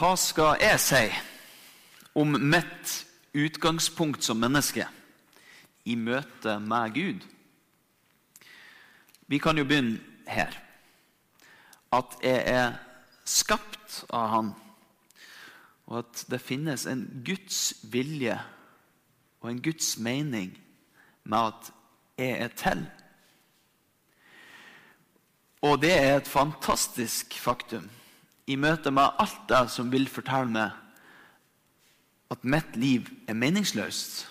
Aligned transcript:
Hva 0.00 0.14
skal 0.16 0.54
jeg 0.62 0.80
si 0.80 1.00
om 2.16 2.30
mitt 2.32 2.92
utgangspunkt 3.36 4.24
som 4.24 4.38
menneske 4.40 4.86
i 5.84 5.92
møte 5.92 6.54
med 6.64 6.94
Gud? 6.94 7.26
Vi 9.28 9.42
kan 9.44 9.60
jo 9.60 9.66
begynne 9.68 10.00
her. 10.24 10.56
At 11.92 12.16
jeg 12.24 12.40
er 12.48 12.80
skapt 13.28 14.00
av 14.08 14.26
Han, 14.32 14.50
og 15.92 16.00
at 16.00 16.24
det 16.32 16.40
finnes 16.48 16.88
en 16.88 17.04
Guds 17.20 17.60
vilje 17.92 18.40
og 19.42 19.52
en 19.52 19.62
Guds 19.68 19.98
mening 20.00 20.56
med 21.28 21.52
at 21.52 21.72
jeg 22.16 22.40
er 22.48 22.58
til. 22.64 22.84
Og 25.60 25.82
det 25.84 25.92
er 25.92 26.14
et 26.16 26.36
fantastisk 26.40 27.36
faktum 27.36 27.90
i 28.50 28.58
møte 28.58 28.90
med 28.90 29.18
alt 29.22 29.42
det 29.48 29.64
som 29.70 29.90
vil 29.92 30.08
fortelle 30.10 30.50
meg 30.50 30.76
at 32.30 32.46
mitt 32.46 32.76
liv 32.78 33.08
er 33.28 33.34
meningsløst. 33.34 34.26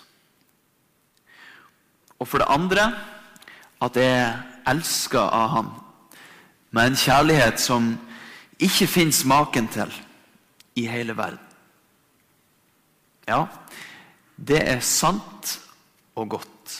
Og 2.19 2.27
for 2.27 2.39
det 2.39 2.51
andre 2.51 2.85
at 3.83 3.95
jeg 3.95 4.31
elsker 4.67 5.23
av 5.23 5.49
ham 5.55 5.69
med 6.75 6.91
en 6.91 6.99
kjærlighet 6.99 7.59
som 7.59 7.93
ikke 8.59 8.87
finnes 8.91 9.23
maken 9.27 9.67
til 9.71 9.91
i 10.79 10.85
hele 10.87 11.15
verden. 11.17 11.39
Ja, 13.27 13.45
det 14.35 14.61
er 14.67 14.79
sant 14.83 15.59
og 16.15 16.29
godt. 16.35 16.79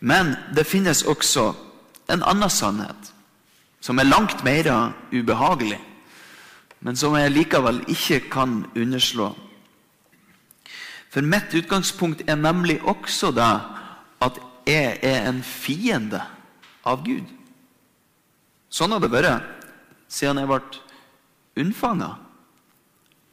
Men 0.00 0.34
det 0.56 0.66
finnes 0.66 1.02
også 1.02 1.52
en 2.10 2.22
annen 2.22 2.50
sannhet 2.50 3.12
som 3.80 3.98
er 3.98 4.08
langt 4.08 4.42
mer 4.44 4.70
ubehagelig 5.12 5.78
men 6.80 6.96
som 6.98 7.16
jeg 7.16 7.32
likevel 7.32 7.80
ikke 7.90 8.20
kan 8.32 8.64
underslå. 8.76 9.30
For 11.10 11.24
mitt 11.24 11.54
utgangspunkt 11.56 12.26
er 12.28 12.36
nemlig 12.36 12.80
også 12.84 13.32
det 13.32 13.52
at 14.24 14.40
jeg 14.66 14.98
er 15.06 15.28
en 15.30 15.40
fiende 15.46 16.20
av 16.84 17.04
Gud. 17.06 17.24
Sånn 18.68 18.92
har 18.92 19.00
det 19.00 19.12
vært 19.14 19.64
siden 20.12 20.42
jeg 20.42 20.50
ble 20.50 20.60
unnfanga. 21.62 22.10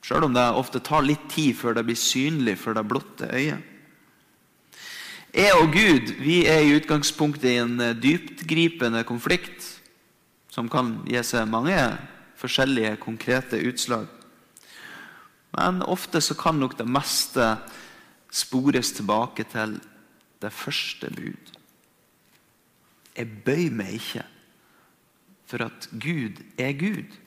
Sjøl 0.03 0.27
om 0.27 0.35
det 0.35 0.45
ofte 0.55 0.81
tar 0.83 1.03
litt 1.05 1.25
tid 1.31 1.55
før 1.59 1.77
det 1.77 1.85
blir 1.87 1.99
synlig 1.99 2.57
for 2.61 2.75
det 2.75 2.85
blotte 2.87 3.29
øyet. 3.31 3.69
Jeg 5.33 5.53
og 5.57 5.71
Gud 5.73 6.11
vi 6.21 6.43
er 6.45 6.61
i 6.61 6.75
utgangspunktet 6.77 7.47
i 7.49 7.57
en 7.57 7.79
dyptgripende 7.97 9.01
konflikt 9.07 9.65
som 10.53 10.67
kan 10.69 10.99
gi 11.09 11.23
seg 11.25 11.49
mange 11.49 11.77
forskjellige 12.43 12.97
konkrete 13.01 13.61
utslag. 13.63 14.07
Men 15.57 15.81
ofte 15.81 16.21
så 16.21 16.35
kan 16.35 16.59
nok 16.59 16.77
det 16.77 16.87
meste 16.89 17.55
spores 18.33 18.91
tilbake 18.97 19.45
til 19.51 19.77
det 20.41 20.51
første 20.53 21.09
bud. 21.13 21.51
Jeg 23.13 23.29
bøyer 23.45 23.71
meg 23.71 23.93
ikke 23.99 24.25
for 25.47 25.63
at 25.67 25.87
Gud 25.91 26.41
er 26.57 26.73
Gud. 26.73 27.19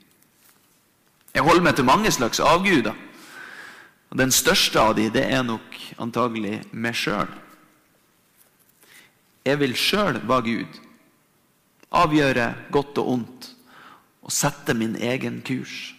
Jeg 1.35 1.45
holder 1.47 1.63
meg 1.63 1.77
til 1.77 1.87
mange 1.87 2.11
slags 2.11 2.41
avguder. 2.41 2.95
Og 4.11 4.19
Den 4.19 4.33
største 4.33 4.81
av 4.81 4.97
dem 4.99 5.13
det 5.15 5.25
er 5.31 5.43
nok 5.47 5.77
antagelig 6.03 6.61
meg 6.73 6.97
sjøl. 6.99 7.31
Jeg 9.47 9.61
vil 9.61 9.77
sjøl 9.79 10.19
være 10.27 10.43
Gud. 10.43 10.81
Avgjøre 11.95 12.55
godt 12.75 12.99
og 12.99 13.13
ondt 13.13 13.56
og 14.27 14.35
sette 14.35 14.75
min 14.75 14.97
egen 14.99 15.39
kurs. 15.47 15.95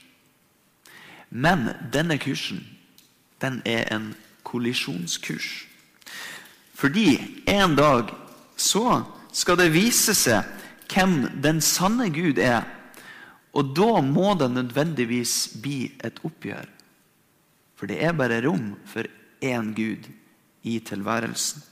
Men 1.30 1.70
denne 1.94 2.20
kursen, 2.20 2.60
den 3.42 3.62
er 3.66 3.88
en 3.96 4.12
kollisjonskurs. 4.48 5.68
Fordi 6.78 7.44
en 7.48 7.76
dag 7.76 8.12
så 8.58 9.04
skal 9.32 9.60
det 9.60 9.74
vise 9.74 10.16
seg 10.18 10.46
hvem 10.92 11.42
den 11.44 11.62
sanne 11.64 12.10
Gud 12.14 12.40
er. 12.42 12.68
Og 13.58 13.74
da 13.76 14.02
må 14.04 14.36
det 14.38 14.52
nødvendigvis 14.54 15.58
bli 15.62 15.88
et 16.06 16.20
oppgjør. 16.28 16.68
For 17.78 17.90
det 17.90 18.02
er 18.04 18.16
bare 18.18 18.42
rom 18.46 18.76
for 18.86 19.08
én 19.44 19.74
Gud 19.78 20.10
i 20.64 20.80
tilværelsen. 20.80 21.64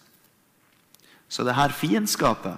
Så 1.29 1.43
det 1.43 1.55
her 1.57 1.73
fiendskapet, 1.73 2.57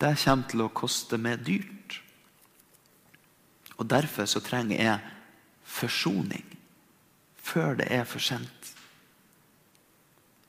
det 0.00 0.16
kommer 0.24 0.50
til 0.50 0.62
å 0.66 0.74
koste 0.76 1.18
meg 1.18 1.42
dyrt. 1.46 1.75
Og 3.76 3.86
Derfor 3.86 4.24
så 4.24 4.40
trenger 4.40 4.82
jeg 4.82 5.00
forsoning 5.64 6.44
før 7.46 7.76
det 7.78 7.86
er 7.92 8.04
for 8.04 8.22
sent. 8.22 8.72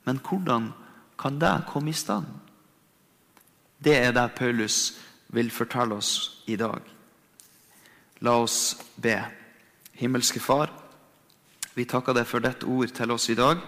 Men 0.08 0.20
hvordan 0.24 0.72
kan 1.20 1.40
det 1.40 1.68
komme 1.68 1.92
i 1.92 1.98
stand? 1.98 2.26
Det 3.78 3.94
er 3.98 4.14
det 4.16 4.32
Paulus 4.36 4.98
vil 5.28 5.52
fortelle 5.52 6.00
oss 6.00 6.42
i 6.48 6.56
dag. 6.56 6.82
La 8.26 8.38
oss 8.42 8.78
be. 8.96 9.20
Himmelske 9.98 10.40
Far, 10.40 10.72
vi 11.74 11.86
takker 11.86 12.14
deg 12.14 12.26
for 12.30 12.42
ditt 12.42 12.64
ord 12.66 12.94
til 12.94 13.12
oss 13.14 13.30
i 13.30 13.38
dag. 13.38 13.62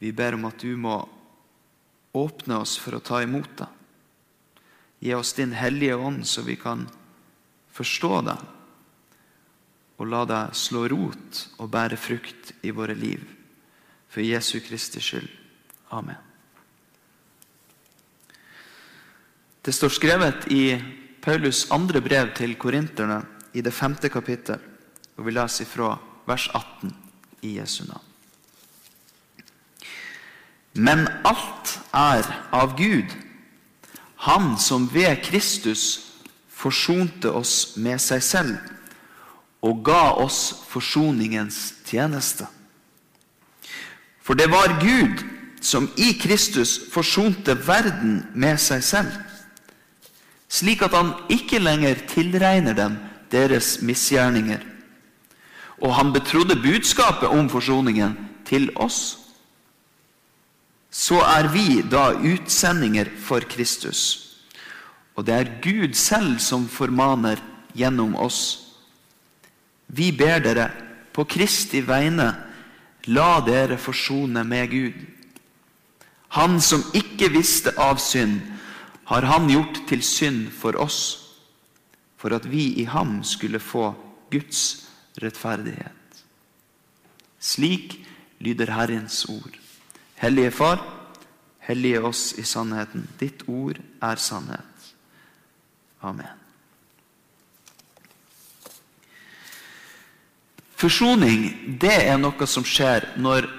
Vi 0.00 0.12
ber 0.16 0.36
om 0.36 0.46
at 0.48 0.60
du 0.60 0.76
må 0.80 0.96
åpne 2.16 2.60
oss 2.60 2.78
for 2.80 2.96
å 2.96 3.04
ta 3.04 3.20
imot 3.24 3.50
det. 3.60 3.68
Gi 5.00 5.14
oss 5.16 5.32
din 5.36 5.52
Hellige 5.56 5.96
Ånd, 5.96 6.26
så 6.28 6.42
vi 6.44 6.56
kan 6.60 6.86
forstå 7.80 8.14
det 8.28 8.38
og 10.00 10.08
la 10.08 10.24
det 10.24 10.40
slå 10.56 10.86
rot 10.88 11.42
og 11.60 11.68
bære 11.72 11.98
frukt 12.00 12.54
i 12.64 12.72
våre 12.72 12.96
liv. 12.96 13.20
For 14.10 14.24
Jesu 14.24 14.58
Kristi 14.64 15.00
skyld. 15.00 15.28
Amen. 15.92 16.16
Det 19.60 19.74
står 19.76 19.92
skrevet 19.92 20.48
i 20.50 20.80
Paulus' 21.20 21.68
andre 21.74 22.00
brev 22.00 22.32
til 22.34 22.56
korinterne 22.56 23.20
i 23.52 23.60
det 23.60 23.74
femte 23.76 24.08
kapittel, 24.08 24.56
og 25.16 25.26
vi 25.26 25.34
leser 25.36 25.68
fra 25.68 25.92
vers 26.26 26.48
18 26.48 26.94
i 27.42 27.58
Jesu 27.58 27.84
navn. 27.84 28.06
Men 30.80 31.04
alt 31.28 31.76
er 31.92 32.24
av 32.52 32.76
Gud, 32.78 33.10
Han 34.20 34.58
som 34.58 34.84
ved 34.92 35.22
Kristus 35.24 36.09
forsonte 36.60 37.32
oss 37.32 37.76
med 37.80 38.00
seg 38.02 38.22
selv 38.24 38.58
og 39.64 39.82
ga 39.84 40.14
oss 40.20 40.40
forsoningens 40.70 41.58
tjeneste. 41.88 42.46
For 44.24 44.36
det 44.38 44.48
var 44.52 44.78
Gud 44.80 45.24
som 45.60 45.90
i 46.00 46.12
Kristus 46.20 46.78
forsonte 46.92 47.56
verden 47.66 48.22
med 48.32 48.60
seg 48.60 48.84
selv, 48.84 49.12
slik 50.48 50.82
at 50.82 50.96
han 50.96 51.12
ikke 51.32 51.60
lenger 51.60 52.00
tilregner 52.10 52.76
dem 52.76 52.96
deres 53.32 53.78
misgjerninger. 53.84 54.64
Og 55.80 55.94
han 55.96 56.12
betrodde 56.12 56.60
budskapet 56.60 57.28
om 57.28 57.48
forsoningen 57.52 58.16
til 58.48 58.68
oss. 58.76 59.18
Så 60.90 61.20
er 61.22 61.48
vi 61.52 61.80
da 61.86 62.10
utsendinger 62.16 63.12
for 63.22 63.44
Kristus. 63.48 64.29
Og 65.20 65.26
det 65.28 65.34
er 65.36 65.56
Gud 65.60 65.92
selv 66.00 66.38
som 66.40 66.62
formaner 66.64 67.42
gjennom 67.76 68.14
oss. 68.16 68.72
Vi 69.92 70.08
ber 70.16 70.40
dere 70.40 70.70
på 71.12 71.26
Kristi 71.28 71.82
vegne, 71.84 72.30
la 73.12 73.42
dere 73.44 73.76
forsone 73.76 74.40
med 74.48 74.70
Gud. 74.72 74.96
Han 76.40 76.56
som 76.64 76.86
ikke 76.96 77.28
visste 77.34 77.74
av 77.76 78.00
synd, 78.00 78.38
har 79.12 79.26
han 79.28 79.50
gjort 79.50 79.82
til 79.90 80.00
synd 80.06 80.48
for 80.56 80.78
oss, 80.80 81.00
for 82.16 82.32
at 82.32 82.48
vi 82.48 82.70
i 82.80 82.86
ham 82.88 83.18
skulle 83.26 83.60
få 83.60 83.90
Guds 84.32 84.86
rettferdighet. 85.20 86.24
Slik 87.36 87.98
lyder 88.40 88.72
Herrens 88.72 89.26
ord. 89.28 89.60
Hellige 90.22 90.54
Far, 90.54 90.80
hellige 91.68 92.00
oss 92.08 92.30
i 92.38 92.46
sannheten. 92.46 93.04
Ditt 93.20 93.44
ord 93.48 93.82
er 94.00 94.16
sannhet. 94.16 94.79
Amen. 96.00 96.36
Forsoning 100.80 101.76
det 101.80 101.96
er 102.08 102.16
noe 102.16 102.46
som 102.48 102.64
skjer 102.64 103.10
når 103.20 103.50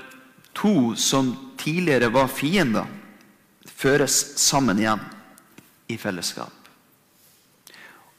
to 0.57 0.95
som 0.97 1.29
tidligere 1.61 2.09
var 2.13 2.31
fiender, 2.33 2.87
føres 3.65 4.15
sammen 4.41 4.79
igjen 4.81 5.03
i 5.89 5.97
fellesskap. 6.01 6.57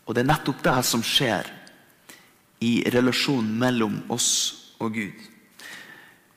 Og 0.07 0.15
det 0.15 0.23
er 0.23 0.31
nettopp 0.31 0.63
det 0.63 0.79
som 0.87 1.03
skjer 1.03 1.51
i 2.63 2.73
relasjonen 2.95 3.55
mellom 3.59 4.01
oss 4.15 4.31
og 4.83 4.95
Gud. 4.95 5.19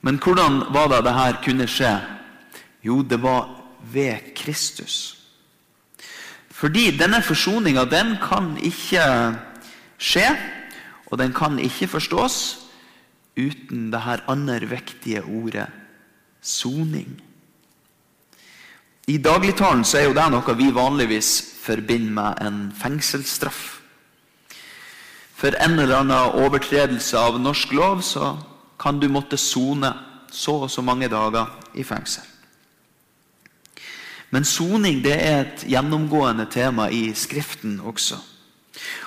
Men 0.06 0.18
hvordan 0.22 0.64
var 0.74 0.90
det 0.90 1.04
dette 1.06 1.44
kunne 1.46 1.70
skje? 1.70 1.94
Jo, 2.86 3.02
det 3.02 3.18
var 3.22 3.50
ved 3.94 4.34
Kristus. 4.38 5.25
Fordi 6.56 6.90
denne 6.96 7.20
forsoninga, 7.24 7.84
den 7.92 8.16
kan 8.24 8.56
ikke 8.64 9.04
skje 10.00 10.30
Og 11.12 11.20
den 11.20 11.34
kan 11.34 11.60
ikke 11.60 11.88
forstås 11.88 12.66
uten 13.38 13.92
det 13.92 14.02
her 14.02 14.24
andre 14.28 14.66
viktige 14.66 15.22
ordet 15.22 15.68
soning. 16.42 17.22
I 19.08 19.18
dagligtalen 19.18 19.84
så 19.86 20.00
er 20.00 20.08
jo 20.08 20.16
det 20.18 20.26
noe 20.34 20.56
vi 20.58 20.72
vanligvis 20.74 21.30
forbinder 21.62 22.14
med 22.16 22.42
en 22.42 22.60
fengselsstraff. 22.74 23.82
For 25.36 25.54
en 25.62 25.80
eller 25.80 26.00
annen 26.00 26.40
overtredelse 26.42 27.20
av 27.20 27.38
norsk 27.40 27.76
lov 27.76 28.02
så 28.02 28.34
kan 28.82 29.00
du 29.00 29.08
måtte 29.12 29.38
sone 29.38 29.92
så 30.32 30.64
og 30.66 30.72
så 30.72 30.82
mange 30.82 31.10
dager 31.12 31.52
i 31.76 31.84
fengsel. 31.84 32.24
Men 34.36 34.44
soning 34.44 34.98
det 35.00 35.16
er 35.16 35.38
et 35.46 35.62
gjennomgående 35.72 36.50
tema 36.52 36.90
i 36.92 37.14
Skriften 37.16 37.78
også. 37.80 38.18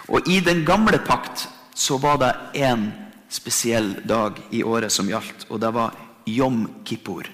Og 0.08 0.24
i 0.24 0.38
den 0.40 0.62
gamle 0.64 1.02
pakt 1.04 1.44
så 1.76 1.98
var 2.00 2.16
det 2.22 2.32
én 2.64 2.86
spesiell 3.28 3.98
dag 4.08 4.40
i 4.56 4.62
året 4.64 4.92
som 4.92 5.08
gjaldt, 5.10 5.44
og 5.52 5.60
det 5.60 5.74
var 5.76 5.92
Jom 6.24 6.64
Kippur, 6.84 7.28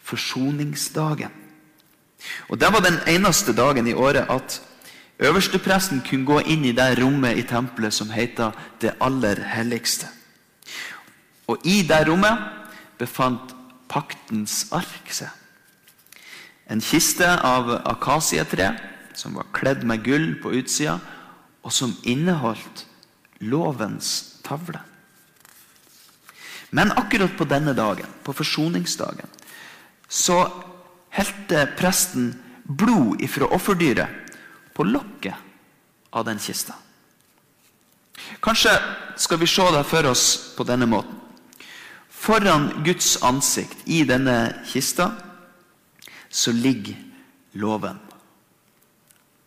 forsoningsdagen. 0.00 1.30
Og 2.48 2.58
Det 2.58 2.72
var 2.72 2.80
den 2.80 2.98
eneste 3.06 3.52
dagen 3.52 3.86
i 3.86 3.92
året 3.92 4.26
at 4.32 4.62
øverstepresten 5.18 6.00
kunne 6.08 6.24
gå 6.24 6.40
inn 6.40 6.64
i 6.64 6.72
det 6.72 6.96
rommet 7.02 7.36
i 7.36 7.42
tempelet 7.42 7.92
som 7.92 8.10
heter 8.10 8.56
Det 8.80 8.96
aller 9.00 9.44
helligste. 9.44 10.06
Og 11.46 11.58
i 11.64 11.82
det 11.82 12.08
rommet 12.08 12.38
befant 12.98 13.52
paktens 13.88 14.66
ark 14.72 15.12
seg. 15.12 15.28
En 16.66 16.82
kiste 16.82 17.28
av 17.46 17.70
akasietre 17.86 18.72
som 19.14 19.36
var 19.38 19.46
kledd 19.56 19.84
med 19.86 20.02
gull 20.04 20.34
på 20.42 20.52
utsida, 20.58 20.98
og 21.62 21.72
som 21.72 21.94
inneholdt 22.06 22.84
lovens 23.42 24.40
tavle. 24.46 24.80
Men 26.70 26.92
akkurat 26.92 27.36
på 27.38 27.46
denne 27.48 27.74
dagen, 27.74 28.08
på 28.22 28.34
forsoningsdagen, 28.36 29.30
så 30.08 30.44
helte 31.14 31.66
presten 31.78 32.32
blod 32.62 33.22
ifra 33.22 33.48
offerdyret 33.54 34.34
på 34.74 34.84
lokket 34.84 35.34
av 36.10 36.26
den 36.26 36.38
kista. 36.42 36.74
Kanskje 38.42 38.72
skal 39.16 39.38
vi 39.38 39.48
se 39.50 39.64
det 39.72 39.84
for 39.86 40.06
oss 40.10 40.54
på 40.56 40.64
denne 40.66 40.88
måten. 40.90 41.14
Foran 42.10 42.70
Guds 42.84 43.16
ansikt 43.22 43.84
i 43.84 44.02
denne 44.08 44.64
kista 44.66 45.12
så 46.28 46.52
ligger 46.52 46.96
loven. 47.58 47.98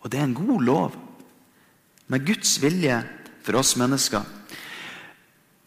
Og 0.01 0.11
det 0.11 0.19
er 0.19 0.27
en 0.27 0.37
god 0.37 0.63
lov, 0.63 0.97
med 2.09 2.25
Guds 2.25 2.55
vilje 2.63 2.95
for 3.45 3.59
oss 3.59 3.75
mennesker. 3.77 4.23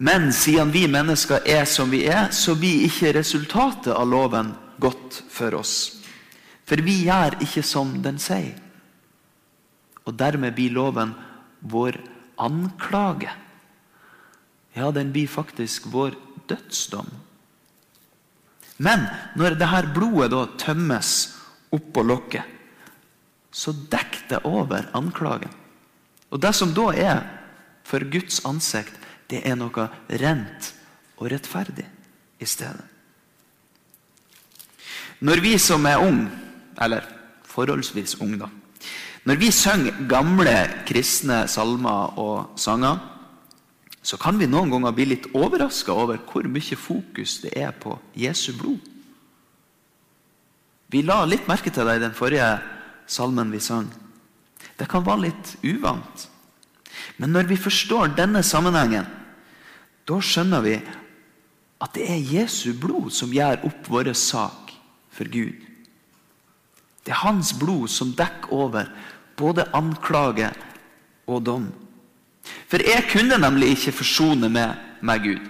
Men 0.02 0.32
siden 0.34 0.72
vi 0.74 0.88
mennesker 0.90 1.44
er 1.46 1.64
som 1.70 1.90
vi 1.92 2.02
er, 2.10 2.32
så 2.34 2.56
blir 2.58 2.88
ikke 2.88 3.12
resultatet 3.14 3.92
av 3.94 4.08
loven 4.10 4.50
godt 4.82 5.20
for 5.30 5.54
oss. 5.60 6.02
For 6.66 6.82
vi 6.82 7.04
gjør 7.04 7.36
ikke 7.44 7.62
som 7.62 7.94
den 8.02 8.18
sier. 8.22 8.56
Og 10.02 10.16
dermed 10.18 10.56
blir 10.56 10.74
loven 10.74 11.12
vår 11.70 12.00
anklage. 12.42 13.30
Ja, 14.74 14.90
den 14.90 15.12
blir 15.14 15.30
faktisk 15.30 15.86
vår 15.92 16.16
dødsdom. 16.50 17.06
Men 18.78 19.04
når 19.36 19.58
dette 19.60 19.82
blodet 19.94 20.30
da 20.32 20.46
tømmes 20.60 21.12
oppå 21.72 22.04
lokket, 22.06 22.44
så 23.52 23.72
dekker 23.72 24.28
det 24.30 24.40
over 24.48 24.88
anklagen. 24.96 25.52
Og 26.32 26.40
det 26.40 26.54
som 26.56 26.72
da 26.72 26.88
er 26.96 27.20
for 27.84 28.04
Guds 28.08 28.40
ansikt, 28.48 28.94
det 29.28 29.42
er 29.48 29.58
noe 29.60 29.88
rent 30.08 30.72
og 31.20 31.28
rettferdig 31.32 31.84
i 32.40 32.48
stedet. 32.48 32.88
Når 35.22 35.42
vi 35.44 35.54
som 35.60 35.84
er 35.86 36.02
unge, 36.02 36.30
eller 36.82 37.04
forholdsvis 37.46 38.16
unge, 38.20 38.40
da 38.40 38.48
Når 39.24 39.36
vi 39.38 39.50
synger 39.54 40.08
gamle 40.10 40.82
kristne 40.86 41.46
salmer 41.46 42.18
og 42.18 42.58
sanger, 42.58 42.98
så 44.02 44.18
kan 44.18 44.38
vi 44.38 44.48
noen 44.50 44.72
ganger 44.72 44.94
bli 44.96 45.06
litt 45.12 45.28
overraska 45.34 45.94
over 45.94 46.18
hvor 46.26 46.46
mye 46.50 46.78
fokus 46.78 47.38
det 47.44 47.54
er 47.58 47.70
på 47.70 47.94
Jesu 48.18 48.50
blod. 48.58 48.80
Vi 50.92 51.04
la 51.06 51.22
litt 51.24 51.46
merke 51.48 51.70
til 51.72 51.86
det 51.88 51.96
i 51.96 52.02
den 52.02 52.16
forrige 52.16 52.48
salmen 53.06 53.52
vi 53.54 53.62
sang. 53.62 53.86
Det 54.76 54.88
kan 54.90 55.06
være 55.06 55.28
litt 55.28 55.54
uvant. 55.62 56.26
Men 57.16 57.32
når 57.32 57.48
vi 57.48 57.60
forstår 57.60 58.12
denne 58.18 58.42
sammenhengen, 58.44 59.06
da 60.04 60.18
skjønner 60.18 60.64
vi 60.64 60.74
at 61.82 61.94
det 61.96 62.08
er 62.10 62.34
Jesu 62.36 62.72
blod 62.78 63.10
som 63.14 63.32
gjør 63.32 63.64
opp 63.68 63.88
vår 63.90 64.12
sak 64.18 64.74
for 65.14 65.30
Gud. 65.30 65.54
Det 67.02 67.10
er 67.10 67.24
hans 67.24 67.54
blod 67.58 67.90
som 67.90 68.12
dekker 68.18 68.52
over 68.54 68.90
både 69.38 69.66
anklage 69.74 70.50
og 71.26 71.42
dom. 71.46 71.70
For 72.42 72.82
jeg 72.82 73.08
kunne 73.12 73.38
nemlig 73.38 73.74
ikke 73.76 73.92
forsone 74.02 74.48
meg 74.52 74.74
med 75.02 75.24
Gud. 75.24 75.42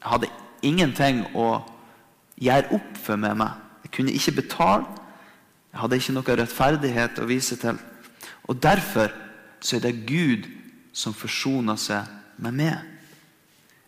Jeg 0.00 0.10
hadde 0.12 0.32
ingenting 0.62 1.22
å 1.34 1.64
gjøre 2.40 2.76
opp 2.76 2.98
for 3.00 3.20
med 3.20 3.38
meg. 3.40 3.60
Jeg 3.84 3.94
kunne 3.96 4.14
ikke 4.14 4.38
betale. 4.42 4.86
Jeg 5.72 5.80
hadde 5.80 5.98
ikke 5.98 6.14
noe 6.16 6.36
rettferdighet 6.40 7.20
å 7.20 7.28
vise 7.28 7.58
til. 7.60 7.78
Og 8.44 8.62
derfor 8.62 9.12
så 9.60 9.76
er 9.76 9.86
det 9.86 10.04
Gud 10.06 10.46
som 10.92 11.14
forsoner 11.16 11.76
seg 11.80 12.06
med 12.36 12.54
meg 12.60 12.90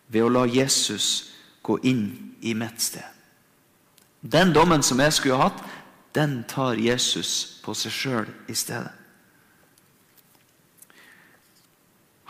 ved 0.08 0.22
å 0.24 0.30
la 0.30 0.44
Jesus 0.46 1.32
gå 1.66 1.78
inn 1.86 2.34
i 2.40 2.54
mitt 2.54 2.80
sted. 2.82 3.04
Den 4.22 4.52
dommen 4.54 4.82
som 4.82 5.00
jeg 5.02 5.12
skulle 5.14 5.38
ha 5.38 5.48
hatt, 5.50 5.62
den 6.14 6.40
tar 6.48 6.78
Jesus 6.80 7.60
på 7.62 7.74
seg 7.74 7.92
sjøl 7.92 8.30
i 8.48 8.54
stedet. 8.56 8.92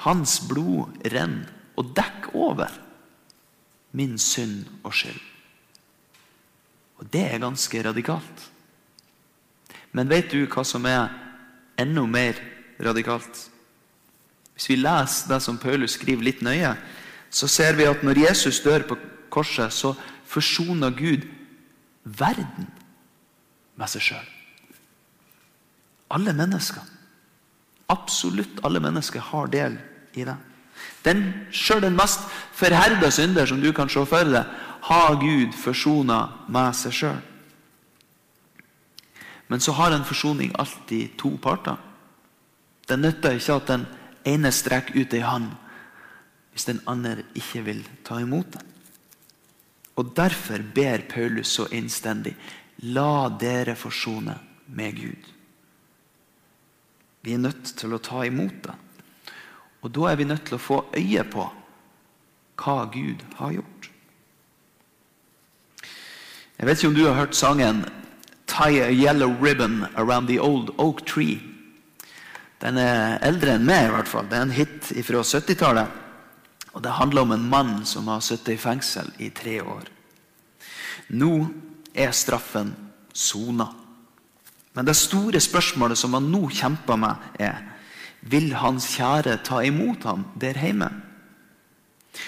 Hans 0.06 0.38
blod 0.48 1.00
renner 1.12 1.50
og 1.76 1.90
dekker 1.96 2.36
over 2.38 2.72
min 3.96 4.16
synd 4.20 4.64
og 4.84 4.94
skyld. 4.94 5.18
Og 6.96 7.08
det 7.12 7.24
er 7.26 7.42
ganske 7.42 7.82
radikalt. 7.84 8.44
Men 9.92 10.08
vet 10.08 10.30
du 10.32 10.46
hva 10.48 10.64
som 10.64 10.86
er 10.88 11.10
enda 11.80 12.04
mer 12.08 12.38
radikalt? 12.80 13.46
Hvis 14.56 14.70
vi 14.70 14.78
leser 14.80 15.32
det 15.32 15.40
som 15.44 15.58
Paulus 15.60 15.96
skriver 15.98 16.24
litt 16.24 16.40
nøye, 16.44 16.72
så 17.28 17.48
ser 17.48 17.76
vi 17.76 17.88
at 17.88 18.04
når 18.06 18.22
Jesus 18.28 18.62
dør 18.64 18.86
på 18.88 18.96
korset, 19.32 19.72
så 19.72 19.92
forsoner 20.24 20.94
Gud 20.96 21.26
verden 22.04 22.70
med 23.76 23.92
seg 23.92 24.06
sjøl. 24.08 24.30
Alle 26.14 26.32
mennesker. 26.36 26.84
Absolutt 27.92 28.62
alle 28.64 28.80
mennesker 28.80 29.20
har 29.32 29.52
del 29.52 29.76
i 30.16 30.24
deg. 30.26 30.36
Den, 31.04 31.22
Sjøl 31.54 31.84
den 31.84 31.96
mest 31.96 32.24
forherda 32.56 33.10
synder 33.14 33.46
som 33.46 33.60
du 33.62 33.70
kan 33.72 33.90
se 33.92 34.02
for 34.08 34.28
deg, 34.28 34.44
har 34.86 35.18
Gud 35.20 35.54
forsona 35.58 36.20
med 36.52 36.76
seg 36.78 36.94
sjøl. 36.94 37.22
Men 39.46 39.62
så 39.62 39.74
har 39.78 39.94
en 39.94 40.06
forsoning 40.06 40.52
alltid 40.58 41.14
to 41.18 41.36
parter. 41.42 41.78
Det 42.86 42.98
nytter 42.98 43.38
ikke 43.38 43.58
at 43.60 43.70
den 43.70 43.86
ene 44.26 44.52
strekker 44.54 44.98
ut 44.98 45.14
ei 45.14 45.22
hånd 45.26 45.52
hvis 46.56 46.66
den 46.70 46.80
andre 46.88 47.26
ikke 47.36 47.62
vil 47.66 47.82
ta 48.06 48.16
imot 48.22 48.54
den. 48.54 48.70
Og 49.96 50.12
Derfor 50.16 50.62
ber 50.74 51.04
Paulus 51.08 51.50
så 51.56 51.66
innstendig 51.72 52.34
la 52.88 53.28
dere 53.28 53.74
forsone 53.76 54.34
med 54.66 54.96
Gud. 54.96 55.28
Vi 57.22 57.34
er 57.34 57.42
nødt 57.42 57.74
til 57.76 57.92
å 57.92 58.00
ta 58.00 58.24
imot 58.24 58.58
det. 58.64 58.74
Og 59.86 59.92
da 59.94 60.08
er 60.10 60.16
vi 60.18 60.24
nødt 60.26 60.48
til 60.48 60.56
å 60.58 60.62
få 60.62 60.80
øye 60.98 61.22
på 61.30 61.44
hva 62.58 62.76
Gud 62.90 63.20
har 63.38 63.52
gjort. 63.54 63.90
Jeg 66.56 66.66
vet 66.66 66.80
ikke 66.80 66.88
om 66.88 66.96
du 66.96 67.04
har 67.06 67.14
hørt 67.14 67.36
sangen 67.36 67.84
'Tie 68.46 68.82
a 68.82 68.90
yellow 68.90 69.30
ribbon 69.42 69.86
around 69.94 70.26
the 70.28 70.40
old 70.40 70.70
oak 70.78 71.06
tree'. 71.06 71.40
Den 72.60 72.78
er 72.78 73.18
eldre 73.22 73.54
enn 73.54 73.66
meg, 73.66 73.86
i 73.86 73.90
hvert 73.94 74.08
fall. 74.08 74.26
Det 74.26 74.38
er 74.38 74.42
en 74.42 74.50
hit 74.50 75.06
fra 75.06 75.22
70-tallet. 75.22 75.86
Og 76.72 76.82
Det 76.82 76.92
handler 76.92 77.22
om 77.22 77.32
en 77.32 77.48
mann 77.48 77.86
som 77.86 78.08
har 78.08 78.20
sittet 78.20 78.54
i 78.54 78.56
fengsel 78.56 79.12
i 79.18 79.28
tre 79.28 79.60
år. 79.62 79.84
Nå 81.08 81.48
er 81.94 82.10
straffen 82.10 82.74
sona. 83.12 83.66
Men 84.74 84.84
det 84.84 84.96
store 84.96 85.40
spørsmålet 85.40 85.98
som 85.98 86.14
han 86.14 86.30
nå 86.32 86.48
kjemper 86.48 86.96
med, 86.96 87.14
er 87.38 87.75
vil 88.30 88.54
hans 88.58 88.88
kjære 88.96 89.38
ta 89.46 89.60
imot 89.64 90.06
ham 90.08 90.24
der 90.40 90.58
hjemme. 90.58 90.88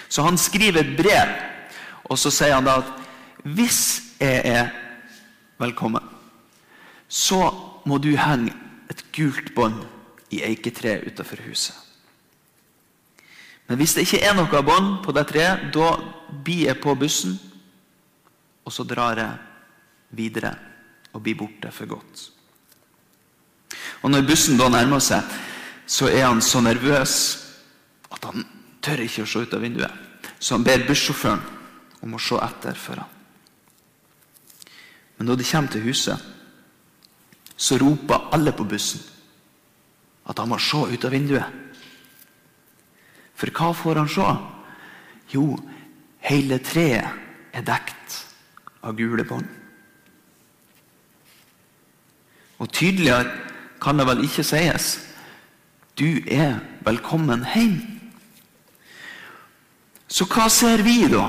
Så 0.08 0.22
han 0.22 0.38
skriver 0.38 0.80
et 0.82 0.96
brev, 0.96 1.34
og 2.04 2.18
så 2.18 2.30
sier 2.32 2.54
han 2.58 2.68
da 2.68 2.78
at 2.82 2.92
hvis 3.48 3.80
jeg 4.20 4.42
er 4.44 4.70
velkommen, 5.58 6.04
så 7.08 7.48
må 7.88 7.98
du 7.98 8.12
henge 8.16 8.52
et 8.90 9.04
gult 9.16 9.54
bånd 9.56 9.80
i 10.30 10.42
eiketreet 10.44 11.06
utenfor 11.08 11.40
huset. 11.48 11.76
Men 13.68 13.76
hvis 13.80 13.94
det 13.94 14.06
ikke 14.06 14.22
er 14.24 14.36
noe 14.36 14.62
bånd 14.64 15.02
på 15.04 15.12
det 15.12 15.26
treet, 15.28 15.68
da 15.72 15.92
blir 16.44 16.68
jeg 16.70 16.80
på 16.80 16.94
bussen, 16.96 17.36
og 18.64 18.72
så 18.72 18.84
drar 18.84 19.20
jeg 19.20 20.16
videre 20.16 20.54
og 21.12 21.22
blir 21.24 21.36
borte 21.36 21.72
for 21.72 21.88
godt. 21.88 22.28
Og 24.02 24.10
Når 24.10 24.26
bussen 24.28 24.58
da 24.60 24.68
nærmer 24.72 25.00
seg, 25.02 25.24
så 25.88 26.08
er 26.12 26.26
han 26.26 26.42
så 26.44 26.60
nervøs 26.60 27.14
at 28.12 28.24
han 28.28 28.44
tør 28.84 29.00
ikke 29.04 29.24
å 29.24 29.28
se 29.28 29.44
ut 29.44 29.54
av 29.56 29.62
vinduet. 29.64 29.92
Så 30.38 30.54
han 30.54 30.66
ber 30.66 30.84
bussjåføren 30.86 31.40
om 32.04 32.14
å 32.14 32.20
se 32.22 32.36
etter 32.44 32.76
for 32.78 33.00
ham. 33.00 33.14
Men 35.18 35.30
når 35.30 35.40
de 35.40 35.46
kommer 35.48 35.72
til 35.72 35.86
huset, 35.88 36.26
så 37.58 37.78
roper 37.80 38.28
alle 38.36 38.52
på 38.54 38.68
bussen 38.68 39.02
at 40.28 40.38
han 40.38 40.52
må 40.52 40.60
se 40.62 40.84
ut 40.92 41.04
av 41.08 41.14
vinduet. 41.16 41.56
For 43.38 43.50
hva 43.54 43.72
får 43.74 44.02
han 44.02 44.10
se? 44.12 44.28
Jo, 45.32 45.56
hele 46.28 46.60
treet 46.62 47.56
er 47.56 47.64
dekt 47.66 48.20
av 48.84 48.94
gule 48.98 49.24
bånd. 49.26 49.48
Og 52.58 52.70
tydeligere 52.74 53.32
kan 53.80 53.98
det 53.98 54.06
vel 54.08 54.24
ikke 54.26 54.44
sies. 54.46 55.07
Du 55.98 56.20
er 56.30 56.60
velkommen 56.86 57.42
hjem. 57.50 57.78
Så 60.06 60.28
hva 60.30 60.46
ser 60.46 60.84
vi 60.86 61.08
da, 61.10 61.24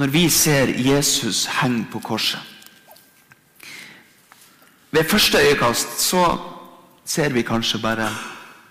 når 0.00 0.12
vi 0.14 0.22
ser 0.32 0.72
Jesus 0.72 1.44
henge 1.58 1.84
på 1.92 2.00
korset? 2.00 2.40
Ved 4.88 5.04
første 5.04 5.42
øyekast 5.44 6.00
så 6.00 6.22
ser 7.04 7.34
vi 7.36 7.44
kanskje 7.44 7.80
bare 7.82 8.08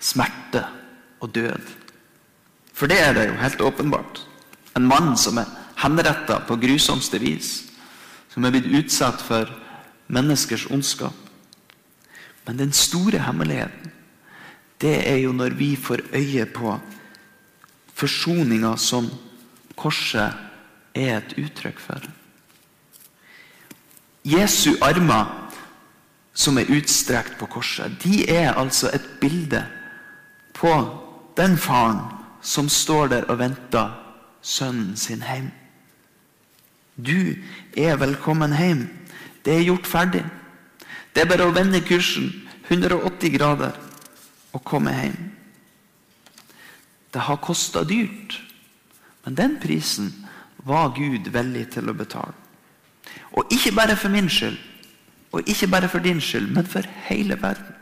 smerte 0.02 0.64
og 1.22 1.30
død. 1.36 1.70
For 2.74 2.90
det 2.90 2.98
er 3.02 3.14
det 3.14 3.28
jo 3.28 3.38
helt 3.38 3.62
åpenbart. 3.62 4.24
En 4.78 4.90
mann 4.90 5.14
som 5.18 5.38
er 5.38 5.52
henretta 5.78 6.40
på 6.48 6.58
grusomste 6.58 7.22
vis. 7.22 7.68
Som 8.34 8.46
er 8.46 8.56
blitt 8.56 8.74
utsatt 8.82 9.22
for 9.22 9.50
menneskers 10.10 10.66
ondskap. 10.74 11.14
Men 12.48 12.58
den 12.58 12.74
store 12.74 13.22
hemmeligheten, 13.22 13.94
det 14.82 14.98
er 15.10 15.18
jo 15.24 15.32
når 15.34 15.56
vi 15.58 15.76
får 15.76 16.06
øye 16.14 16.46
på 16.46 16.80
forsoninga 17.98 18.76
som 18.78 19.10
korset 19.76 20.34
er 20.96 21.18
et 21.18 21.34
uttrykk 21.38 21.80
for. 21.82 22.02
Jesu 24.26 24.76
armer 24.82 25.34
som 26.38 26.58
er 26.58 26.70
utstrekt 26.70 27.38
på 27.40 27.48
korset, 27.50 27.96
de 28.04 28.28
er 28.30 28.54
altså 28.54 28.92
et 28.94 29.06
bilde 29.22 29.64
på 30.54 30.74
den 31.38 31.58
faren 31.58 32.02
som 32.42 32.70
står 32.70 33.08
der 33.08 33.26
og 33.32 33.40
venter 33.40 33.96
sønnen 34.42 34.98
sin 34.98 35.24
hjem. 35.26 35.50
Du 36.98 37.34
er 37.78 37.98
velkommen 37.98 38.54
hjem. 38.58 38.88
Det 39.46 39.58
er 39.58 39.66
gjort 39.66 39.88
ferdig. 39.88 40.24
Det 41.14 41.24
er 41.24 41.30
bare 41.30 41.48
å 41.50 41.54
vende 41.54 41.82
kursen 41.86 42.30
180 42.70 43.34
grader 43.38 43.87
og 44.54 44.64
komme 44.64 44.94
hjem. 44.94 45.18
Det 47.14 47.24
har 47.24 47.42
kosta 47.42 47.84
dyrt, 47.88 48.40
men 49.26 49.36
den 49.36 49.58
prisen 49.62 50.12
var 50.68 50.94
Gud 50.96 51.30
villig 51.34 51.68
til 51.74 51.90
å 51.90 51.96
betale. 51.98 52.36
Og 53.38 53.52
ikke 53.54 53.74
bare 53.76 53.96
for 53.96 54.12
min 54.12 54.30
skyld, 54.30 54.58
og 55.32 55.50
ikke 55.50 55.68
bare 55.72 55.90
for 55.90 56.04
din 56.04 56.22
skyld, 56.22 56.50
men 56.54 56.68
for 56.68 56.88
hele 57.08 57.38
verden. 57.42 57.76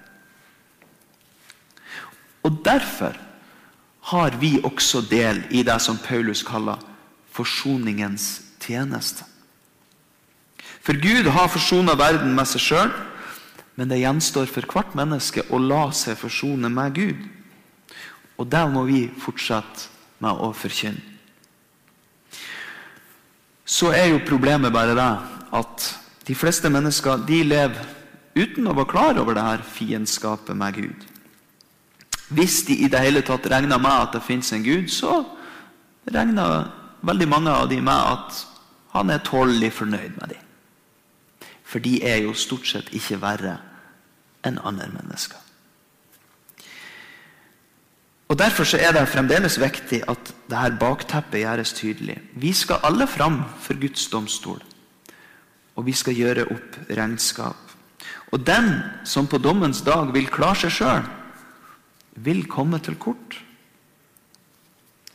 Og 2.45 2.61
derfor 2.65 3.17
har 4.11 4.37
vi 4.37 4.59
også 4.63 5.01
del 5.09 5.43
i 5.49 5.63
det 5.63 5.79
som 5.81 5.97
Paulus 5.97 6.43
kaller 6.45 6.81
forsoningens 7.33 8.41
tjeneste. 8.61 9.25
For 10.85 10.93
Gud 11.01 11.29
har 11.31 11.49
forsona 11.49 11.95
verden 11.97 12.35
med 12.37 12.45
seg 12.45 12.61
sjøl, 12.61 12.91
men 13.75 13.91
det 13.91 13.99
gjenstår 13.99 14.47
for 14.51 14.67
hvert 14.71 14.95
menneske 14.95 15.43
å 15.51 15.59
la 15.59 15.89
seg 15.95 16.17
forsone 16.19 16.71
med 16.71 16.95
Gud. 16.95 17.25
Og 18.39 18.47
det 18.51 18.63
må 18.71 18.85
vi 18.87 19.05
fortsette 19.19 19.89
med 20.23 20.39
å 20.43 20.51
forkynne. 20.55 21.11
Så 23.65 23.89
er 23.97 24.11
jo 24.11 24.21
problemet 24.27 24.73
bare 24.73 24.93
det 24.95 25.11
at 25.57 25.85
de 26.27 26.35
fleste 26.37 26.69
mennesker 26.69 27.23
de 27.25 27.41
lever 27.47 27.81
uten 28.35 28.67
å 28.67 28.75
være 28.75 28.91
klar 28.91 29.19
over 29.21 29.35
det 29.37 29.45
her 29.45 29.63
fiendskapet 29.65 30.57
med 30.57 30.77
Gud. 30.77 31.05
Hvis 32.35 32.63
de 32.67 32.77
i 32.85 32.89
det 32.91 33.01
hele 33.01 33.23
tatt 33.25 33.47
regner 33.49 33.81
med 33.81 33.91
at 33.91 34.15
det 34.15 34.23
fins 34.25 34.51
en 34.53 34.65
Gud, 34.65 34.89
så 34.93 35.23
regner 36.05 36.69
veldig 37.05 37.27
mange 37.29 37.53
av 37.53 37.69
de 37.69 37.81
med 37.81 38.13
at 38.13 38.41
han 38.95 39.11
er 39.13 39.25
tålelig 39.25 39.71
fornøyd 39.79 40.17
med 40.19 40.35
dem. 40.35 40.44
For 41.65 41.81
de 41.81 41.97
er 42.05 42.21
jo 42.23 42.35
stort 42.37 42.67
sett 42.69 42.93
ikke 42.93 43.19
verre 43.21 43.57
enn 44.45 44.61
andre 44.61 44.87
mennesker. 44.93 45.41
Og 48.29 48.39
Derfor 48.39 48.65
så 48.65 48.77
er 48.81 48.93
det 48.93 49.07
fremdeles 49.09 49.59
viktig 49.61 50.01
at 50.09 50.31
det 50.49 50.57
her 50.57 50.77
bakteppet 50.79 51.43
gjøres 51.43 51.73
tydelig. 51.77 52.17
Vi 52.33 52.53
skal 52.53 52.81
alle 52.83 53.07
fram 53.07 53.43
for 53.61 53.77
Guds 53.81 54.07
domstol, 54.09 54.63
og 55.75 55.85
vi 55.85 55.93
skal 55.93 56.17
gjøre 56.17 56.47
opp 56.49 56.79
regnskap. 56.89 57.61
Og 58.33 58.41
den 58.47 58.81
som 59.05 59.27
på 59.27 59.37
dommens 59.37 59.81
dag 59.85 60.09
vil 60.13 60.27
klare 60.27 60.65
seg 60.65 60.73
sjøl, 60.73 61.05
vil 62.15 62.45
komme 62.49 62.79
til 62.79 62.97
kort. 62.97 63.37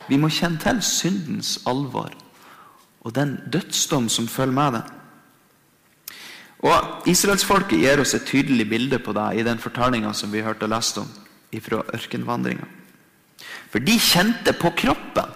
Vi 0.07 0.17
må 0.17 0.29
kjenne 0.31 0.59
til 0.61 0.81
syndens 0.81 1.59
alvor 1.67 2.13
og 3.01 3.15
den 3.15 3.37
dødsdom 3.53 4.09
som 4.09 4.27
følger 4.27 4.53
med 4.53 4.77
det. 4.77 4.83
Og 6.61 7.07
Israelsfolket 7.09 7.81
gir 7.81 8.01
oss 8.01 8.13
et 8.13 8.27
tydelig 8.29 8.67
bilde 8.69 8.99
på 9.01 9.13
det 9.17 9.27
i 9.39 9.45
den 9.45 9.61
fortellinga 9.61 10.13
som 10.13 10.31
vi 10.33 10.43
hørte 10.45 10.67
og 10.67 10.73
leste 10.75 11.01
om 11.01 11.09
fra 11.61 11.81
ørkenvandringa. 11.95 12.67
For 13.71 13.83
de 13.83 13.97
kjente 13.99 14.53
på 14.55 14.71
kroppen 14.77 15.33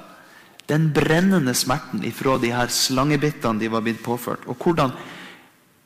den 0.69 0.89
brennende 0.93 1.53
smerten 1.53 2.05
ifra 2.07 2.37
de 2.41 2.53
her 2.53 2.71
slangebittene 2.73 3.59
de 3.61 3.69
var 3.69 3.83
blitt 3.85 4.01
påført, 4.03 4.45
og 4.49 4.57
hvordan 4.57 4.93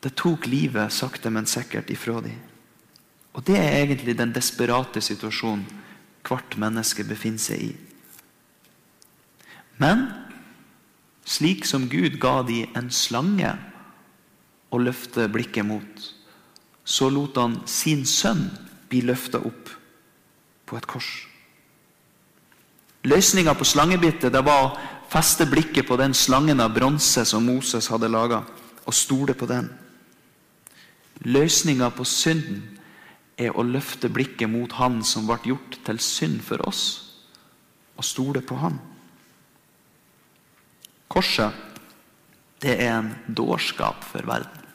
det 0.03 0.13
tok 0.15 0.47
livet 0.47 0.93
sakte, 0.93 1.29
men 1.29 1.47
sikkert 1.49 1.89
ifra 1.89 2.21
dem. 2.23 2.37
Og 3.33 3.45
Det 3.45 3.57
er 3.57 3.83
egentlig 3.83 4.17
den 4.17 4.33
desperate 4.33 5.01
situasjonen 5.01 5.65
hvert 6.27 6.57
menneske 6.57 7.03
befinner 7.03 7.39
seg 7.39 7.61
i. 7.61 7.75
Men 9.79 10.09
slik 11.25 11.65
som 11.65 11.87
Gud 11.89 12.19
ga 12.19 12.41
de 12.43 12.65
en 12.75 12.89
slange 12.91 13.53
å 14.69 14.79
løfte 14.81 15.27
blikket 15.31 15.65
mot, 15.65 16.05
så 16.85 17.09
lot 17.09 17.37
han 17.37 17.59
sin 17.69 18.05
sønn 18.05 18.47
bli 18.89 19.01
løfta 19.05 19.41
opp 19.45 19.69
på 20.69 20.77
et 20.77 20.87
kors. 20.89 21.09
Løsninga 23.09 23.53
på 23.55 23.67
slangebittet 23.67 24.33
det 24.33 24.41
var 24.43 24.65
å 24.65 24.73
feste 25.09 25.47
blikket 25.49 25.87
på 25.87 25.97
den 25.97 26.13
slangen 26.13 26.59
av 26.61 26.73
bronse 26.75 27.23
som 27.25 27.45
Moses 27.45 27.87
hadde 27.89 28.09
laga, 28.11 28.43
og 28.85 28.95
stole 28.95 29.35
på 29.37 29.47
den. 29.49 29.69
Løsninga 31.25 31.89
på 31.93 32.05
synden 32.07 32.63
er 33.39 33.55
å 33.55 33.63
løfte 33.63 34.09
blikket 34.11 34.49
mot 34.51 34.71
Han 34.79 35.01
som 35.05 35.27
ble 35.27 35.37
gjort 35.51 35.79
til 35.85 35.99
synd 36.03 36.41
for 36.43 36.61
oss, 36.67 36.83
og 37.95 38.05
stole 38.05 38.41
på 38.43 38.57
Han. 38.59 38.79
Korset, 41.09 41.55
det 42.59 42.75
er 42.83 42.97
en 42.97 43.11
dårskap 43.27 44.03
for 44.03 44.25
verden. 44.27 44.65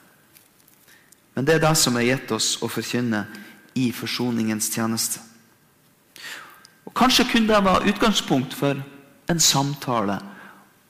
Men 1.35 1.45
det 1.45 1.57
er 1.57 1.65
det 1.65 1.73
som 1.77 1.97
er 1.99 2.07
gitt 2.07 2.31
oss 2.31 2.55
å 2.63 2.69
forkynne 2.71 3.25
i 3.75 3.89
forsoningens 3.91 4.69
tjeneste. 4.71 5.19
Og 6.85 6.93
Kanskje 6.95 7.27
kunne 7.31 7.51
det 7.51 7.65
være 7.65 7.91
utgangspunkt 7.91 8.55
for 8.55 8.79
en 9.29 9.41
samtale 9.41 10.19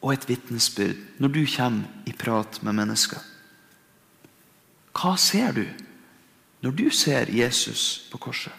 og 0.04 0.14
et 0.14 0.28
vitnesbyrd 0.30 1.02
når 1.24 1.34
du 1.34 1.42
kommer 1.50 2.06
i 2.06 2.14
prat 2.14 2.62
med 2.62 2.78
mennesker. 2.78 3.20
Hva 4.96 5.16
ser 5.20 5.56
du? 5.58 5.66
når 6.66 6.72
du 6.72 6.90
ser 6.90 7.30
Jesus 7.30 8.08
på 8.12 8.18
korset. 8.18 8.54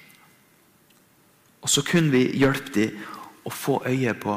Og 1.61 1.71
så 1.71 1.83
kunne 1.83 2.12
vi 2.14 2.38
hjelpe 2.38 2.71
dem 2.71 3.00
å 3.47 3.50
få 3.50 3.81
øye 3.83 4.12
på 4.14 4.37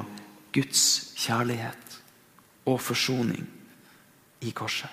Guds 0.56 1.14
kjærlighet 1.20 2.00
og 2.66 2.80
forsoning 2.82 3.46
i 4.42 4.52
korset. 4.56 4.90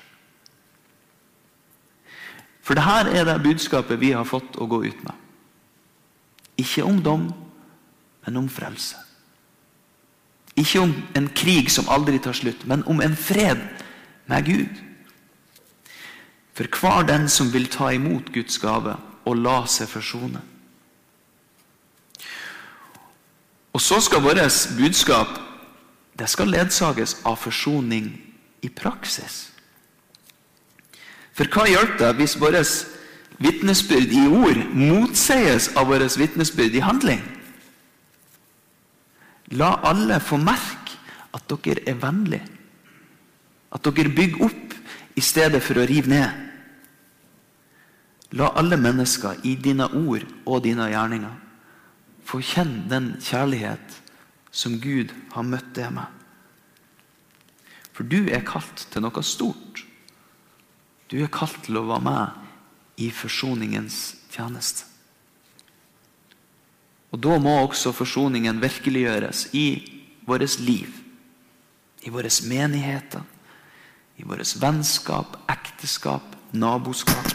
For 2.66 2.74
dette 2.74 3.14
er 3.14 3.26
det 3.28 3.42
budskapet 3.44 4.00
vi 4.00 4.10
har 4.16 4.26
fått 4.26 4.58
å 4.58 4.66
gå 4.66 4.82
ut 4.88 5.02
med. 5.06 5.14
Ikke 6.58 6.82
om 6.86 6.98
dom, 7.02 7.28
men 8.26 8.40
om 8.40 8.48
frelse. 8.50 8.98
Ikke 10.56 10.80
om 10.82 10.94
en 11.14 11.28
krig 11.36 11.70
som 11.70 11.88
aldri 11.92 12.18
tar 12.18 12.34
slutt, 12.34 12.64
men 12.66 12.82
om 12.90 13.02
en 13.04 13.14
fred 13.16 13.60
med 14.26 14.48
Gud. 14.48 14.82
For 16.56 16.66
hver 16.80 17.06
den 17.06 17.28
som 17.28 17.52
vil 17.52 17.68
ta 17.70 17.92
imot 17.92 18.32
Guds 18.34 18.58
gave 18.58 18.96
og 19.26 19.36
la 19.36 19.60
seg 19.70 19.90
forsone. 19.90 20.40
Og 23.76 23.82
så 23.84 24.00
skal 24.00 24.24
vårt 24.24 24.70
budskap 24.78 25.36
det 26.16 26.30
skal 26.32 26.48
ledsages 26.48 27.18
av 27.28 27.36
forsoning 27.36 28.08
i 28.66 28.72
praksis. 28.72 29.46
For 31.36 31.48
hva 31.52 31.66
hjelper 31.68 32.10
det 32.10 32.20
hvis 32.20 32.36
vårt 32.40 32.72
vitnesbyrd 33.44 34.12
i 34.16 34.24
ord 34.32 34.62
motsies 34.72 35.70
av 35.76 35.90
vårt 35.92 36.16
vitnesbyrd 36.18 36.76
i 36.78 36.84
handling? 36.84 37.22
La 39.54 39.76
alle 39.86 40.18
få 40.18 40.40
merke 40.42 40.96
at 41.36 41.44
dere 41.52 41.84
er 41.86 42.00
vennlige. 42.02 42.46
At 43.70 43.84
dere 43.84 44.14
bygger 44.16 44.48
opp 44.48 44.74
i 45.16 45.22
stedet 45.22 45.62
for 45.62 45.78
å 45.78 45.86
rive 45.86 46.10
ned. 46.10 46.42
La 48.36 48.50
alle 48.58 48.78
mennesker 48.80 49.44
i 49.46 49.54
dine 49.60 49.86
ord 49.86 50.24
og 50.46 50.64
dine 50.64 50.88
gjerninger 50.90 51.42
få 52.26 52.40
kjenne 52.42 52.88
den 52.90 53.12
kjærlighet 53.22 54.00
som 54.50 54.80
Gud 54.82 55.12
har 55.36 55.46
møtt 55.46 55.68
deg 55.76 55.92
med. 55.94 56.15
For 57.96 58.04
du 58.04 58.26
er 58.28 58.44
kalt 58.44 58.82
til 58.92 59.00
noe 59.00 59.22
stort. 59.24 59.80
Du 61.08 61.16
er 61.22 61.32
kalt 61.32 61.62
til 61.64 61.78
å 61.80 61.86
være 61.88 62.04
med 62.04 63.00
i 63.00 63.08
forsoningens 63.14 64.18
tjeneste. 64.34 64.84
Og 67.14 67.22
Da 67.22 67.38
må 67.40 67.54
også 67.62 67.94
forsoningen 67.96 68.60
virkeliggjøres 68.60 69.46
i 69.56 69.68
vårt 70.28 70.58
liv, 70.60 70.90
i 72.02 72.12
våre 72.12 72.28
menigheter, 72.44 73.22
i 74.18 74.24
vårt 74.24 74.52
vennskap, 74.60 75.38
ekteskap, 75.48 76.36
naboskap. 76.52 77.32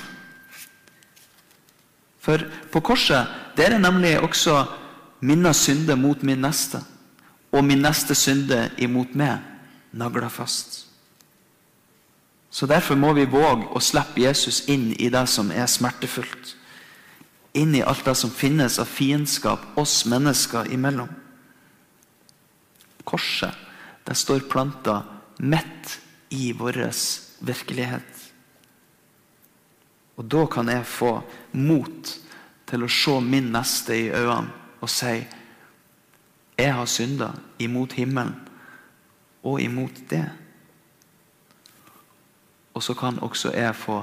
For 2.22 2.46
på 2.70 2.82
korset 2.86 3.26
der 3.58 3.74
er 3.74 3.82
nemlig 3.82 4.20
også 4.22 4.68
minna 5.26 5.54
synder 5.58 5.98
mot 5.98 6.22
min 6.22 6.42
neste 6.42 6.84
og 7.52 7.66
min 7.66 7.82
neste 7.82 8.14
synde 8.16 8.68
imot 8.78 9.16
meg 9.18 9.51
nagla 9.92 10.30
fast. 10.30 10.86
Så 12.50 12.66
Derfor 12.68 12.96
må 13.00 13.14
vi 13.14 13.26
våge 13.26 13.70
å 13.72 13.80
slippe 13.80 14.26
Jesus 14.26 14.66
inn 14.68 14.92
i 15.00 15.10
det 15.10 15.24
som 15.32 15.52
er 15.56 15.70
smertefullt. 15.72 16.56
Inn 17.56 17.76
i 17.76 17.84
alt 17.84 18.04
det 18.06 18.16
som 18.20 18.32
finnes 18.32 18.80
av 18.80 18.92
fiendskap 18.92 19.78
oss 19.80 20.04
mennesker 20.06 20.72
imellom. 20.72 21.10
Korset 23.08 23.56
det 24.04 24.16
står 24.16 24.48
planta 24.52 25.02
midt 25.38 26.00
i 26.36 26.52
vår 26.58 26.84
virkelighet. 27.40 28.32
Og 30.20 30.28
da 30.28 30.46
kan 30.52 30.68
jeg 30.70 30.88
få 30.88 31.14
mot 31.56 32.16
til 32.68 32.84
å 32.84 32.92
se 32.92 33.18
min 33.24 33.52
neste 33.54 33.96
i 33.96 34.10
øynene 34.12 34.60
og 34.82 34.90
si 34.90 35.14
jeg 36.58 36.74
har 36.76 36.90
synda 36.90 37.32
imot 37.62 37.94
himmelen 37.98 38.36
og 39.44 39.62
imot 39.62 40.04
det. 40.10 40.26
Og 42.74 42.84
så 42.84 42.94
kan 42.94 43.20
også 43.20 43.52
jeg 43.56 43.76
få 43.76 44.02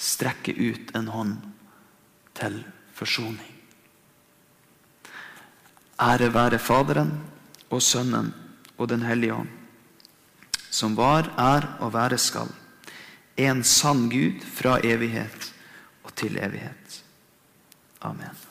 strekke 0.00 0.54
ut 0.56 0.94
en 0.96 1.08
hånd 1.12 1.36
til 2.34 2.62
forsoning. 2.96 3.56
Ære 6.00 6.30
være 6.32 6.58
Faderen 6.58 7.12
og 7.70 7.82
Sønnen 7.82 8.32
og 8.78 8.88
Den 8.88 9.02
hellige 9.02 9.34
ånd, 9.34 9.48
som 10.70 10.96
var, 10.96 11.28
er 11.36 11.76
og 11.80 11.92
være 11.92 12.18
skal, 12.18 12.48
en 13.36 13.64
sann 13.64 14.08
Gud 14.08 14.40
fra 14.40 14.78
evighet 14.84 15.52
og 16.04 16.14
til 16.16 16.38
evighet. 16.40 17.02
Amen. 18.00 18.49